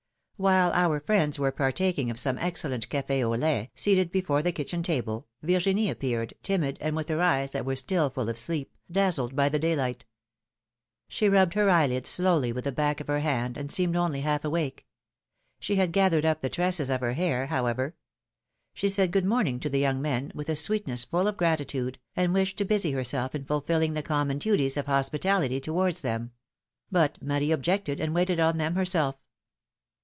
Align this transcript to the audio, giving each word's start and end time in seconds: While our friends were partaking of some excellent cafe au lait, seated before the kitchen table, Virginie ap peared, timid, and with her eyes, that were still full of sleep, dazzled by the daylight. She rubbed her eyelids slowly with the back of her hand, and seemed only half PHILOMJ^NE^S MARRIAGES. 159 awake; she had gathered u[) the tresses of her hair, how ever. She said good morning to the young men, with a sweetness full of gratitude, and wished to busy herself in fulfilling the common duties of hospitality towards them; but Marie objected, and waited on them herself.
While 0.37 0.71
our 0.71 0.99
friends 0.99 1.37
were 1.37 1.51
partaking 1.51 2.09
of 2.09 2.17
some 2.17 2.39
excellent 2.39 2.89
cafe 2.89 3.23
au 3.23 3.35
lait, 3.35 3.69
seated 3.75 4.11
before 4.11 4.41
the 4.41 4.51
kitchen 4.51 4.81
table, 4.81 5.27
Virginie 5.43 5.91
ap 5.91 5.99
peared, 5.99 6.33
timid, 6.41 6.79
and 6.81 6.95
with 6.95 7.09
her 7.09 7.21
eyes, 7.21 7.51
that 7.51 7.63
were 7.63 7.75
still 7.75 8.09
full 8.09 8.27
of 8.27 8.39
sleep, 8.39 8.75
dazzled 8.91 9.35
by 9.35 9.49
the 9.49 9.59
daylight. 9.59 10.03
She 11.07 11.29
rubbed 11.29 11.53
her 11.53 11.69
eyelids 11.69 12.09
slowly 12.09 12.51
with 12.51 12.63
the 12.63 12.71
back 12.71 12.99
of 12.99 13.05
her 13.05 13.19
hand, 13.19 13.55
and 13.55 13.71
seemed 13.71 13.95
only 13.95 14.21
half 14.21 14.41
PHILOMJ^NE^S 14.41 14.51
MARRIAGES. 14.51 14.81
159 14.81 14.81
awake; 14.81 14.85
she 15.59 15.75
had 15.75 15.91
gathered 15.91 16.23
u[) 16.23 16.35
the 16.41 16.49
tresses 16.49 16.89
of 16.89 17.01
her 17.01 17.13
hair, 17.13 17.45
how 17.45 17.67
ever. 17.67 17.95
She 18.73 18.89
said 18.89 19.11
good 19.11 19.25
morning 19.25 19.59
to 19.59 19.69
the 19.69 19.79
young 19.79 20.01
men, 20.01 20.31
with 20.33 20.49
a 20.49 20.55
sweetness 20.55 21.03
full 21.03 21.27
of 21.27 21.37
gratitude, 21.37 21.99
and 22.15 22.33
wished 22.33 22.57
to 22.57 22.65
busy 22.65 22.93
herself 22.93 23.35
in 23.35 23.45
fulfilling 23.45 23.93
the 23.93 24.01
common 24.01 24.39
duties 24.39 24.75
of 24.75 24.87
hospitality 24.87 25.59
towards 25.59 26.01
them; 26.01 26.31
but 26.91 27.21
Marie 27.21 27.51
objected, 27.51 27.99
and 27.99 28.15
waited 28.15 28.39
on 28.39 28.57
them 28.57 28.73
herself. 28.73 29.17